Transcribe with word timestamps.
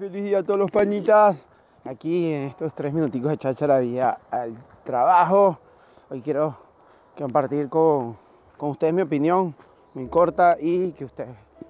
feliz 0.00 0.24
día 0.24 0.38
a 0.38 0.42
todos 0.42 0.58
los 0.58 0.70
pañitas. 0.70 1.46
Aquí 1.84 2.32
en 2.32 2.44
estos 2.44 2.72
tres 2.72 2.94
minuticos 2.94 3.28
de 3.28 3.34
echarse 3.34 3.66
la 3.66 3.80
vida 3.80 4.18
al 4.30 4.54
trabajo. 4.82 5.58
Hoy 6.08 6.22
quiero 6.22 6.56
compartir 7.18 7.68
con, 7.68 8.16
con 8.56 8.70
ustedes 8.70 8.94
mi 8.94 9.02
opinión, 9.02 9.54
muy 9.92 10.08
corta, 10.08 10.56
y 10.58 10.92
que 10.92 11.04
usted, 11.04 11.26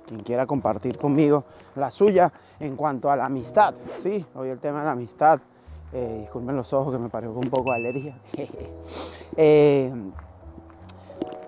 quien 0.07 0.21
quiera 0.21 0.47
compartir 0.47 0.97
conmigo 0.97 1.43
la 1.75 1.91
suya 1.91 2.33
en 2.61 2.77
cuanto 2.77 3.11
a 3.11 3.17
la 3.17 3.25
amistad. 3.25 3.75
Sí, 4.01 4.25
hoy 4.37 4.51
el 4.51 4.61
tema 4.61 4.79
de 4.79 4.85
la 4.85 4.93
amistad. 4.93 5.41
Eh, 5.93 6.19
disculpen 6.21 6.55
los 6.55 6.73
ojos 6.73 6.93
que 6.93 7.01
me 7.01 7.09
pareció 7.09 7.37
un 7.37 7.51
poco 7.51 7.73
de 7.73 7.77
alergia. 7.77 8.15
Eh, 9.37 9.93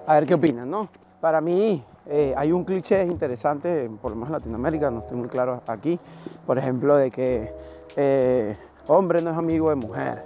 a 0.07 0.15
ver 0.15 0.27
qué 0.27 0.35
opinan, 0.35 0.71
¿no? 0.71 0.89
Para 1.21 1.41
mí, 1.41 1.85
eh, 2.07 2.35
hay 2.37 2.53
un 2.53 2.65
cliché 2.65 3.03
interesante, 3.05 3.89
por 4.01 4.11
lo 4.11 4.17
menos 4.17 4.31
en 4.31 4.33
Latinoamérica, 4.33 4.91
no 4.91 5.01
estoy 5.01 5.17
muy 5.17 5.29
claro 5.29 5.63
aquí, 5.67 5.99
por 6.47 6.59
ejemplo, 6.59 6.97
de 6.97 7.11
que 7.11 7.53
eh, 7.97 8.57
hombre 8.89 9.23
no 9.23 9.31
es 9.31 9.37
amigo 9.37 9.71
de 9.71 9.77
mujer, 9.77 10.25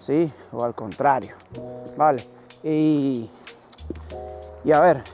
¿sí? 0.00 0.32
O 0.52 0.64
al 0.64 0.74
contrario, 0.74 1.34
¿vale? 1.96 2.26
Y, 2.62 3.28
y 4.64 4.72
a 4.72 4.80
ver, 4.80 5.04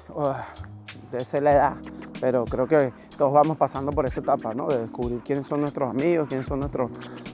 debe 1.11 1.25
ser 1.25 1.43
la 1.43 1.53
edad, 1.53 1.73
pero 2.21 2.45
creo 2.45 2.69
que 2.69 2.93
todos 3.19 3.33
vamos 3.33 3.57
pasando 3.57 3.91
por 3.93 4.07
esa 4.07 4.21
etapa, 4.21 4.55
¿no? 4.55 4.69
De 4.69 4.79
descubrir 4.79 5.21
quiénes 5.21 5.47
son 5.47 5.61
nuestros 5.61 5.91
amigos, 5.91 6.29
quiénes 6.29 6.47
son 6.47 6.61
nuestros 6.61 6.91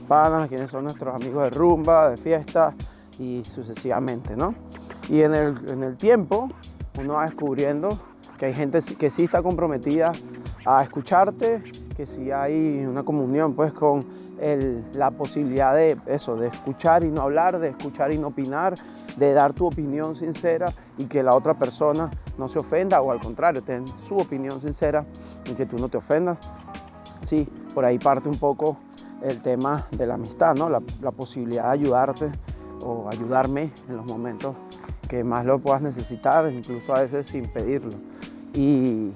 panas, 0.07 0.49
quiénes 0.49 0.71
son 0.71 0.85
nuestros 0.85 1.13
amigos 1.13 1.43
de 1.43 1.49
rumba, 1.51 2.09
de 2.09 2.17
fiesta 2.17 2.73
y 3.19 3.43
sucesivamente, 3.53 4.35
¿no? 4.35 4.55
Y 5.09 5.21
en 5.21 5.35
el, 5.35 5.69
en 5.69 5.83
el 5.83 5.95
tiempo 5.97 6.49
uno 6.97 7.13
va 7.13 7.25
descubriendo 7.25 7.99
que 8.37 8.47
hay 8.47 8.53
gente 8.53 8.79
que 8.97 9.09
sí 9.09 9.25
está 9.25 9.41
comprometida 9.41 10.13
a 10.65 10.83
escucharte, 10.83 11.63
que 11.95 12.05
sí 12.05 12.31
hay 12.31 12.85
una 12.85 13.03
comunión 13.03 13.53
pues 13.53 13.73
con 13.73 14.23
la 14.93 15.11
posibilidad 15.11 15.73
de 15.73 15.97
eso, 16.05 16.35
de 16.35 16.47
escuchar 16.47 17.03
y 17.03 17.09
no 17.09 17.21
hablar, 17.21 17.59
de 17.59 17.69
escuchar 17.69 18.11
y 18.11 18.17
no 18.17 18.27
opinar, 18.27 18.75
de 19.15 19.31
dar 19.31 19.53
tu 19.53 19.67
opinión 19.67 20.15
sincera 20.15 20.73
y 20.97 21.05
que 21.05 21.23
la 21.23 21.33
otra 21.33 21.53
persona 21.53 22.11
no 22.37 22.49
se 22.49 22.59
ofenda 22.59 22.99
o 23.01 23.11
al 23.11 23.21
contrario, 23.21 23.61
ten 23.61 23.85
su 24.07 24.17
opinión 24.17 24.59
sincera 24.59 25.05
y 25.49 25.53
que 25.53 25.65
tú 25.65 25.77
no 25.77 25.87
te 25.87 25.97
ofendas. 25.97 26.39
Sí, 27.23 27.47
por 27.73 27.85
ahí 27.85 27.99
parte 27.99 28.27
un 28.27 28.37
poco 28.37 28.77
el 29.21 29.41
tema 29.41 29.87
de 29.91 30.07
la 30.07 30.15
amistad, 30.15 30.55
¿no? 30.55 30.67
la, 30.67 30.81
la 31.01 31.11
posibilidad 31.11 31.65
de 31.65 31.69
ayudarte 31.69 32.31
o 32.81 33.07
ayudarme 33.09 33.71
en 33.87 33.95
los 33.95 34.05
momentos 34.05 34.55
que 35.07 35.23
más 35.23 35.45
lo 35.45 35.59
puedas 35.59 35.81
necesitar, 35.81 36.51
incluso 36.51 36.93
a 36.93 37.01
veces 37.01 37.27
sin 37.27 37.47
pedirlo 37.47 37.93
y, 38.53 39.11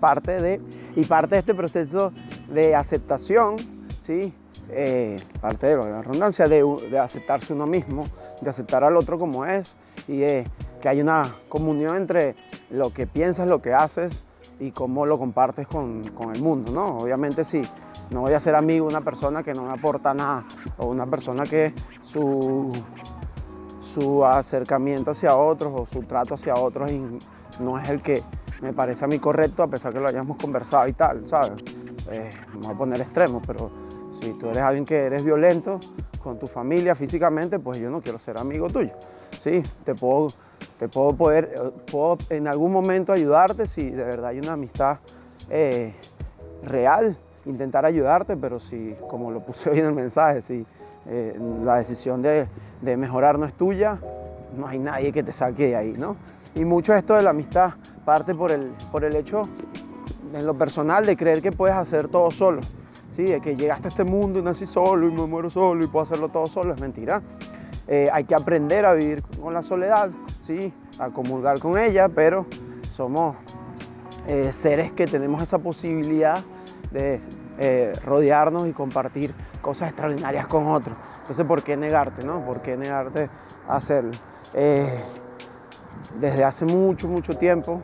parte, 0.00 0.40
de, 0.40 0.60
y 0.96 1.04
parte 1.04 1.36
de 1.36 1.40
este 1.40 1.54
proceso 1.54 2.12
de 2.48 2.74
aceptación, 2.74 3.56
¿sí? 4.04 4.32
Eh, 4.70 5.16
parte 5.40 5.68
de 5.68 5.76
la 5.76 6.02
redundancia, 6.02 6.46
de, 6.46 6.62
de, 6.90 6.98
aceptarse 6.98 7.54
uno 7.54 7.66
mismo, 7.66 8.06
de 8.40 8.50
aceptar 8.50 8.84
al 8.84 8.96
otro 8.96 9.18
como 9.18 9.46
es 9.46 9.76
y 10.06 10.18
que 10.18 10.88
hay 10.88 11.00
una 11.00 11.36
comunión 11.48 11.96
entre 11.96 12.36
lo 12.70 12.92
que 12.92 13.06
piensas, 13.06 13.48
lo 13.48 13.62
que 13.62 13.72
haces 13.72 14.22
y 14.60 14.70
cómo 14.72 15.06
lo 15.06 15.18
compartes 15.18 15.66
con, 15.66 16.08
con 16.10 16.34
el 16.34 16.42
mundo, 16.42 16.72
¿no? 16.72 16.98
Obviamente 16.98 17.44
sí, 17.44 17.62
no 18.10 18.22
voy 18.22 18.32
a 18.32 18.40
ser 18.40 18.54
amigo 18.54 18.86
de 18.86 18.94
una 18.94 19.04
persona 19.04 19.42
que 19.42 19.54
no 19.54 19.64
me 19.64 19.72
aporta 19.72 20.14
nada 20.14 20.44
o 20.76 20.86
una 20.86 21.06
persona 21.06 21.44
que 21.44 21.72
su, 22.02 22.72
su 23.80 24.24
acercamiento 24.24 25.10
hacia 25.10 25.36
otros 25.36 25.72
o 25.74 25.86
su 25.92 26.02
trato 26.02 26.34
hacia 26.34 26.54
otros 26.54 26.90
no 27.60 27.78
es 27.78 27.88
el 27.88 28.02
que 28.02 28.22
me 28.60 28.72
parece 28.72 29.04
a 29.04 29.08
mí 29.08 29.18
correcto, 29.18 29.62
a 29.62 29.68
pesar 29.68 29.92
que 29.92 30.00
lo 30.00 30.08
hayamos 30.08 30.36
conversado 30.36 30.88
y 30.88 30.92
tal, 30.92 31.28
¿sabes? 31.28 31.62
Eh, 32.10 32.30
vamos 32.54 32.68
a 32.68 32.74
poner 32.74 33.00
extremos, 33.00 33.42
pero 33.46 33.70
si 34.20 34.32
tú 34.32 34.50
eres 34.50 34.62
alguien 34.62 34.84
que 34.84 34.96
eres 34.96 35.24
violento 35.24 35.78
con 36.22 36.38
tu 36.38 36.46
familia 36.46 36.94
físicamente, 36.94 37.58
pues 37.58 37.78
yo 37.78 37.90
no 37.90 38.00
quiero 38.00 38.18
ser 38.18 38.38
amigo 38.38 38.68
tuyo. 38.68 38.92
Sí, 39.42 39.62
te 39.84 39.94
puedo, 39.94 40.32
te 40.78 40.88
puedo 40.88 41.14
poder, 41.14 41.72
puedo 41.90 42.18
en 42.30 42.48
algún 42.48 42.72
momento 42.72 43.12
ayudarte 43.12 43.68
si 43.68 43.90
de 43.90 44.04
verdad 44.04 44.30
hay 44.30 44.40
una 44.40 44.54
amistad 44.54 44.98
eh, 45.50 45.94
real, 46.64 47.16
intentar 47.46 47.84
ayudarte, 47.84 48.36
pero 48.36 48.58
si, 48.58 48.96
como 49.08 49.30
lo 49.30 49.40
puse 49.40 49.70
hoy 49.70 49.80
en 49.80 49.86
el 49.86 49.94
mensaje, 49.94 50.42
si 50.42 50.66
eh, 51.06 51.38
la 51.64 51.76
decisión 51.76 52.22
de, 52.22 52.48
de 52.82 52.96
mejorar 52.96 53.38
no 53.38 53.46
es 53.46 53.54
tuya, 53.54 53.98
no 54.56 54.66
hay 54.66 54.78
nadie 54.78 55.12
que 55.12 55.22
te 55.22 55.32
saque 55.32 55.68
de 55.68 55.76
ahí, 55.76 55.94
¿no? 55.96 56.16
Y 56.54 56.64
mucho 56.64 56.94
esto 56.94 57.14
de 57.14 57.22
la 57.22 57.30
amistad 57.30 57.74
parte 58.08 58.34
por 58.34 58.50
el, 58.50 58.72
por 58.90 59.04
el 59.04 59.14
hecho, 59.16 59.46
en 60.32 60.46
lo 60.46 60.54
personal, 60.54 61.04
de 61.04 61.14
creer 61.14 61.42
que 61.42 61.52
puedes 61.52 61.76
hacer 61.76 62.08
todo 62.08 62.30
solo. 62.30 62.62
¿sí? 63.14 63.24
De 63.24 63.42
que 63.42 63.54
llegaste 63.54 63.88
a 63.88 63.90
este 63.90 64.02
mundo 64.02 64.38
y 64.38 64.42
nací 64.42 64.64
solo 64.64 65.06
y 65.06 65.12
me 65.12 65.26
muero 65.26 65.50
solo 65.50 65.84
y 65.84 65.88
puedo 65.88 66.04
hacerlo 66.04 66.30
todo 66.30 66.46
solo, 66.46 66.72
es 66.72 66.80
mentira. 66.80 67.20
Eh, 67.86 68.08
hay 68.10 68.24
que 68.24 68.34
aprender 68.34 68.86
a 68.86 68.94
vivir 68.94 69.22
con 69.38 69.52
la 69.52 69.60
soledad, 69.60 70.08
¿sí? 70.42 70.72
a 70.98 71.10
comulgar 71.10 71.58
con 71.58 71.76
ella, 71.76 72.08
pero 72.08 72.46
somos 72.96 73.36
eh, 74.26 74.54
seres 74.54 74.90
que 74.92 75.06
tenemos 75.06 75.42
esa 75.42 75.58
posibilidad 75.58 76.42
de 76.90 77.20
eh, 77.58 77.92
rodearnos 78.06 78.68
y 78.68 78.72
compartir 78.72 79.34
cosas 79.60 79.88
extraordinarias 79.90 80.46
con 80.46 80.66
otros. 80.66 80.96
Entonces, 81.20 81.44
¿por 81.44 81.62
qué 81.62 81.76
negarte? 81.76 82.24
No? 82.24 82.40
¿Por 82.40 82.62
qué 82.62 82.74
negarte 82.74 83.28
a 83.68 83.76
hacerlo? 83.76 84.12
Desde 86.20 86.44
hace 86.44 86.64
mucho, 86.64 87.08
mucho 87.08 87.36
tiempo 87.36 87.82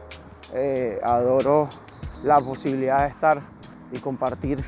eh, 0.52 1.00
adoro 1.02 1.68
la 2.22 2.40
posibilidad 2.40 3.00
de 3.00 3.08
estar 3.08 3.40
y 3.92 3.98
compartir 3.98 4.64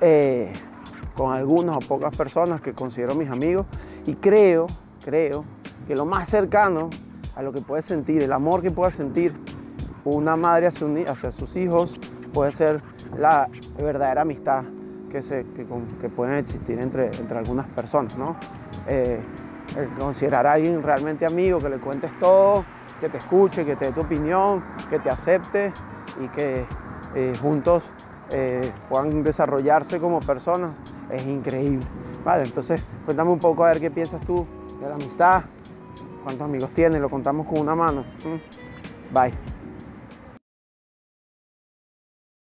eh, 0.00 0.52
con 1.16 1.32
algunas 1.32 1.76
o 1.76 1.80
pocas 1.80 2.14
personas 2.16 2.60
que 2.60 2.72
considero 2.72 3.14
mis 3.14 3.28
amigos 3.28 3.66
y 4.06 4.14
creo, 4.14 4.66
creo 5.04 5.44
que 5.86 5.96
lo 5.96 6.04
más 6.04 6.28
cercano 6.28 6.90
a 7.34 7.42
lo 7.42 7.52
que 7.52 7.60
puede 7.60 7.82
sentir, 7.82 8.22
el 8.22 8.32
amor 8.32 8.62
que 8.62 8.70
pueda 8.70 8.90
sentir 8.90 9.32
una 10.04 10.36
madre 10.36 10.68
hacia, 10.68 11.30
sus 11.30 11.56
hijos 11.56 11.98
puede 12.32 12.52
ser 12.52 12.80
la 13.18 13.48
verdadera 13.76 14.22
amistad 14.22 14.64
que, 15.10 15.22
se, 15.22 15.46
que, 15.54 16.08
pueden 16.08 16.34
existir 16.34 16.78
entre, 16.78 17.06
entre 17.06 17.38
algunas 17.38 17.66
personas, 17.68 18.16
¿no? 18.16 18.36
Eh, 18.86 19.20
considerar 19.98 20.46
a 20.46 20.52
alguien 20.52 20.82
realmente 20.82 21.26
amigo, 21.26 21.58
que 21.58 21.68
le 21.68 21.78
cuentes 21.78 22.10
todo, 22.18 22.64
que 23.00 23.08
te 23.08 23.18
escuche, 23.18 23.64
que 23.64 23.76
te 23.76 23.86
dé 23.86 23.92
tu 23.92 24.00
opinión, 24.00 24.64
que 24.90 24.98
te 24.98 25.10
acepte 25.10 25.72
y 26.20 26.28
que 26.28 26.64
eh, 27.14 27.32
juntos 27.40 27.82
eh, 28.30 28.72
puedan 28.88 29.22
desarrollarse 29.22 29.98
como 29.98 30.20
personas, 30.20 30.72
es 31.10 31.24
increíble. 31.26 31.86
Vale, 32.24 32.44
entonces 32.44 32.82
cuéntame 33.04 33.30
un 33.30 33.38
poco 33.38 33.64
a 33.64 33.68
ver 33.68 33.80
qué 33.80 33.90
piensas 33.90 34.20
tú 34.24 34.46
de 34.80 34.88
la 34.88 34.94
amistad, 34.94 35.44
cuántos 36.24 36.44
amigos 36.44 36.70
tienes, 36.70 37.00
lo 37.00 37.08
contamos 37.08 37.46
con 37.46 37.60
una 37.60 37.74
mano. 37.74 38.04
¿Mm? 38.24 39.14
Bye. 39.14 39.57